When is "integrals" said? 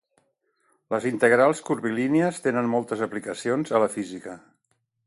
1.09-1.61